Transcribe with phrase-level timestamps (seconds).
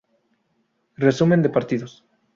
[0.97, 2.03] Resumen de partidos